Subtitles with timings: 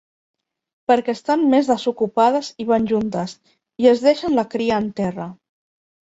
[0.91, 3.35] Perquè estan més desocupades i van juntes,
[3.83, 5.29] i es deixen la cria en terra.